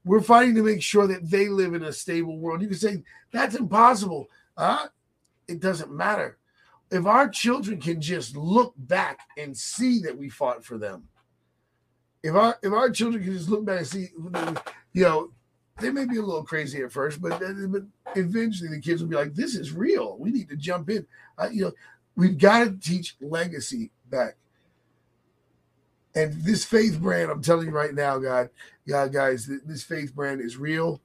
[0.05, 2.61] We're fighting to make sure that they live in a stable world.
[2.61, 4.29] You can say that's impossible.
[4.55, 4.87] Huh?
[5.47, 6.37] It doesn't matter.
[6.91, 11.07] If our children can just look back and see that we fought for them,
[12.21, 14.09] if our if our children can just look back and see,
[14.93, 15.31] you know,
[15.81, 17.83] they may be a little crazy at first, but but
[18.15, 20.17] eventually the kids will be like, "This is real.
[20.17, 21.05] We need to jump in."
[21.51, 21.71] You know,
[22.15, 24.35] we've got to teach legacy back.
[26.13, 28.49] And this faith brand, I'm telling you right now, God,
[28.87, 31.01] God, guys, this faith brand is real,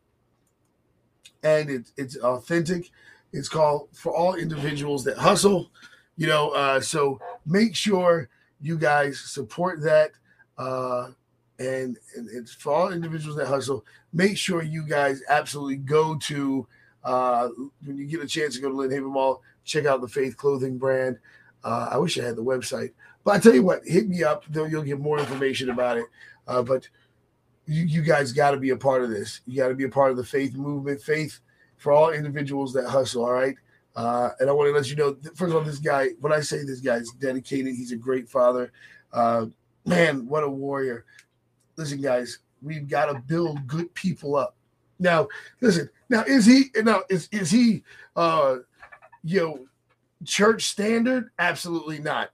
[1.42, 2.90] and it's it's authentic.
[3.32, 5.70] It's called for all individuals that hustle.
[6.16, 8.28] You know, uh, so make sure
[8.60, 10.12] you guys support that.
[10.58, 11.10] Uh,
[11.58, 13.84] and, and it's for all individuals that hustle.
[14.16, 16.66] Make sure you guys absolutely go to
[17.04, 17.48] uh,
[17.84, 20.78] when you get a chance to go to Lynnhaven Mall, check out the Faith Clothing
[20.78, 21.18] brand.
[21.62, 22.92] Uh, I wish I had the website,
[23.24, 24.44] but I tell you what, hit me up.
[24.48, 26.06] Though you'll get more information about it.
[26.48, 26.88] Uh, but
[27.66, 29.42] you, you guys got to be a part of this.
[29.46, 31.02] You got to be a part of the faith movement.
[31.02, 31.40] Faith
[31.76, 33.26] for all individuals that hustle.
[33.26, 33.56] All right.
[33.96, 36.40] Uh, and I want to let you know, first of all, this guy, when I
[36.40, 38.72] say this guy is dedicated, he's a great father.
[39.12, 39.46] Uh,
[39.84, 41.04] man, what a warrior
[41.76, 44.56] listen, guys, we've got to build good people up.
[44.98, 45.28] Now,
[45.60, 47.82] listen, now is he now is is he
[48.14, 48.56] uh
[49.22, 49.66] you know
[50.24, 51.30] church standard?
[51.38, 52.30] Absolutely not.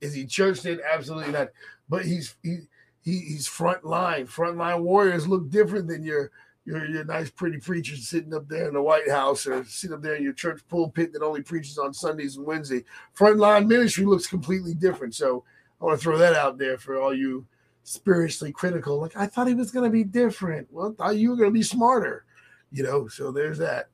[0.00, 0.84] Is he church standard?
[0.90, 1.48] Absolutely not.
[1.88, 2.58] But he's he,
[3.02, 4.26] he he's front line.
[4.26, 6.30] Front line warriors look different than your
[6.66, 10.02] your your nice pretty preacher sitting up there in the White House or sitting up
[10.02, 12.84] there in your church pulpit that only preaches on Sundays and Wednesday.
[13.16, 15.14] Frontline ministry looks completely different.
[15.14, 15.44] So
[15.80, 17.46] I want to throw that out there for all you
[17.84, 19.00] spiritually critical.
[19.00, 20.66] Like I thought he was going to be different.
[20.72, 22.24] Well, thought you were going to be smarter,
[22.72, 23.06] you know.
[23.06, 23.88] So there's that.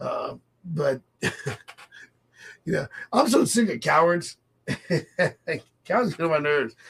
[0.00, 4.38] Uh, but you know, I'm so sick of cowards.
[5.84, 6.74] cowards get on my nerves.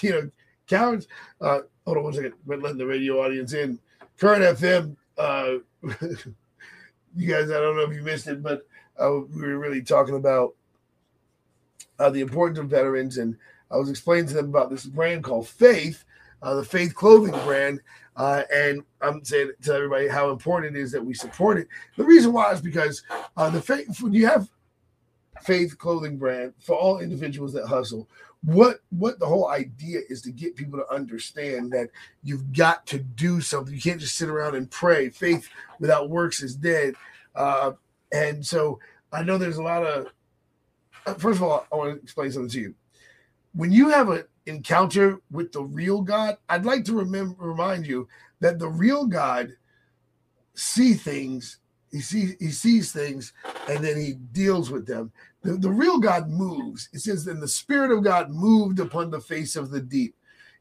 [0.00, 0.30] You know,
[0.68, 1.06] cowards.
[1.38, 2.32] Uh, hold on one second.
[2.46, 3.78] We're letting the radio audience in.
[4.16, 4.96] Current FM.
[5.18, 5.58] Uh,
[7.14, 8.66] you guys, I don't know if you missed it, but
[8.98, 10.54] uh, we were really talking about
[11.98, 13.36] uh, the importance of veterans and
[13.70, 16.04] I was explaining to them about this brand called Faith,
[16.42, 17.80] uh, the Faith clothing brand.
[18.16, 21.68] Uh, and I'm saying to everybody how important it is that we support it.
[21.96, 23.02] The reason why is because
[23.36, 24.48] uh, the faith when you have
[25.42, 28.08] faith clothing brand for all individuals that hustle,
[28.42, 31.90] what what the whole idea is to get people to understand that
[32.22, 33.74] you've got to do something.
[33.74, 35.10] You can't just sit around and pray.
[35.10, 36.94] Faith without works is dead.
[37.34, 37.72] Uh,
[38.12, 38.78] and so
[39.12, 40.06] I know there's a lot of.
[41.04, 42.74] Uh, first of all, I want to explain something to you
[43.56, 48.06] when you have an encounter with the real God, I'd like to remember remind you
[48.40, 49.56] that the real God
[50.54, 51.58] see things,
[51.90, 53.32] he sees he sees things,
[53.68, 55.10] and then he deals with them.
[55.42, 56.88] The, the real God moves.
[56.92, 60.14] It says, then the Spirit of God moved upon the face of the deep.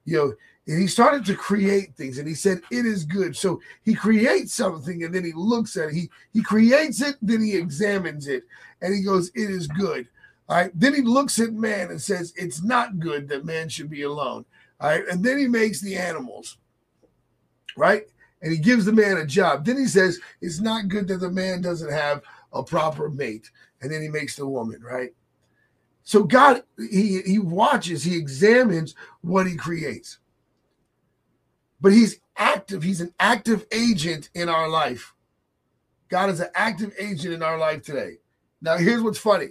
[0.06, 0.34] You know,
[0.68, 4.54] and he started to create things and he said it is good so he creates
[4.54, 8.43] something and then he looks at it he he creates it then he examines it
[8.82, 10.08] and he goes it is good
[10.48, 10.72] all right.
[10.76, 14.46] Then he looks at man and says, It's not good that man should be alone.
[14.80, 15.04] All right.
[15.10, 16.58] And then he makes the animals.
[17.76, 18.04] Right.
[18.41, 19.66] And he gives the man a job.
[19.66, 22.22] Then he says, It's not good that the man doesn't have
[22.54, 23.50] a proper mate.
[23.82, 24.82] And then he makes the woman.
[24.84, 25.14] Right.
[26.04, 30.20] So God, he, he watches, he examines what he creates.
[31.82, 32.84] But he's active.
[32.84, 35.14] He's an active agent in our life.
[36.10, 38.18] God is an active agent in our life today.
[38.62, 39.50] Now, here's what's funny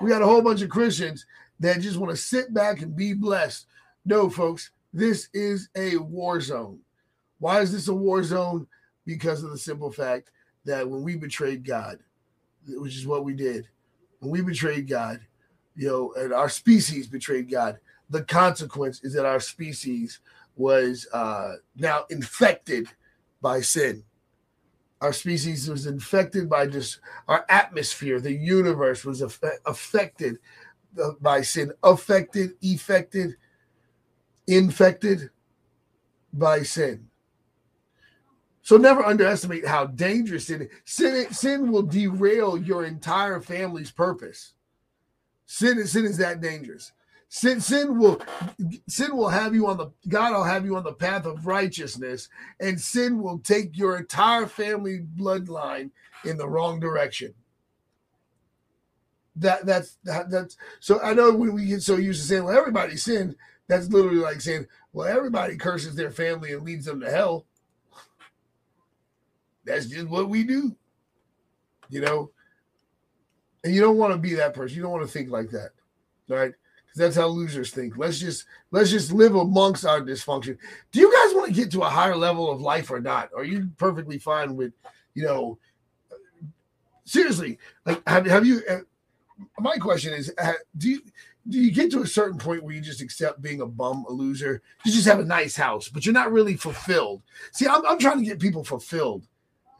[0.00, 1.26] we got a whole bunch of Christians
[1.60, 3.66] that just want to sit back and be blessed.
[4.04, 6.80] No, folks, this is a war zone.
[7.38, 8.66] Why is this a war zone?
[9.06, 10.30] Because of the simple fact
[10.64, 11.98] that when we betrayed God,
[12.66, 13.68] which is what we did,
[14.20, 15.20] when we betrayed God,
[15.76, 17.78] you know, and our species betrayed God,
[18.10, 20.20] the consequence is that our species
[20.56, 22.88] was uh, now infected
[23.42, 24.02] by sin
[25.00, 30.38] our species was infected by just our atmosphere the universe was affected
[31.02, 33.36] uh, by sin affected affected
[34.46, 35.30] infected
[36.32, 37.08] by sin.
[38.62, 44.54] So never underestimate how dangerous it is sin, sin will derail your entire family's purpose.
[45.46, 46.92] Sin, sin is that dangerous
[47.34, 48.22] Sin, sin will
[48.88, 52.28] sin will have you on the God will have you on the path of righteousness,
[52.60, 55.90] and sin will take your entire family bloodline
[56.24, 57.34] in the wrong direction.
[59.34, 62.56] That that's that, that's so I know when we get so used to saying, well,
[62.56, 63.34] everybody sinned.
[63.66, 67.46] That's literally like saying, well, everybody curses their family and leads them to hell.
[69.64, 70.76] That's just what we do.
[71.90, 72.30] You know?
[73.64, 74.76] And you don't want to be that person.
[74.76, 75.70] You don't want to think like that.
[76.28, 76.52] Right?
[76.94, 77.96] Because that's how losers think.
[77.96, 80.56] Let's just let's just live amongst our dysfunction.
[80.92, 83.30] Do you guys want to get to a higher level of life or not?
[83.36, 84.72] Are you perfectly fine with,
[85.14, 85.58] you know,
[87.04, 88.78] seriously, like have, have you uh,
[89.58, 91.02] my question is uh, do you
[91.48, 94.12] do you get to a certain point where you just accept being a bum, a
[94.12, 94.62] loser?
[94.84, 97.22] You just have a nice house, but you're not really fulfilled.
[97.52, 99.26] See, I'm, I'm trying to get people fulfilled.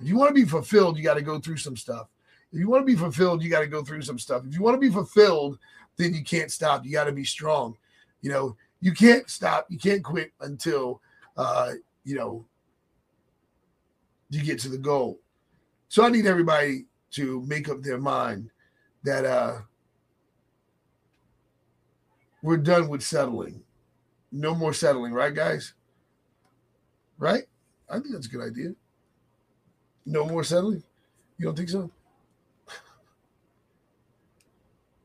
[0.00, 2.08] If you want to be fulfilled, you got to go through some stuff.
[2.52, 4.44] If you want to be fulfilled, you got to go through some stuff.
[4.46, 5.58] If you want to be fulfilled,
[5.96, 6.84] then you can't stop.
[6.84, 7.76] You got to be strong.
[8.20, 9.66] You know, you can't stop.
[9.68, 11.00] You can't quit until,
[11.36, 11.72] uh,
[12.04, 12.44] you know,
[14.30, 15.18] you get to the goal.
[15.88, 18.50] So I need everybody to make up their mind
[19.04, 19.58] that uh,
[22.42, 23.62] we're done with settling.
[24.32, 25.74] No more settling, right, guys?
[27.18, 27.44] Right?
[27.88, 28.74] I think that's a good idea.
[30.04, 30.82] No more settling.
[31.38, 31.90] You don't think so?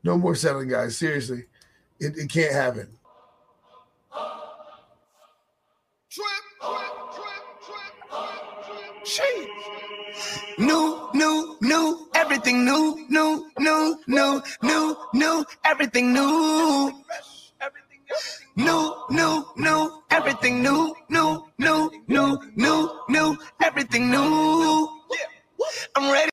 [0.02, 0.96] No more settling, guys.
[0.96, 1.44] Seriously,
[1.98, 2.88] it, it can't happen.
[10.58, 16.92] New, new, new, everything new, new, new, new, new, new, everything new.
[18.56, 24.88] New, new, new, everything new, new, new, new, new, new, everything new.
[25.96, 26.28] I'm ready.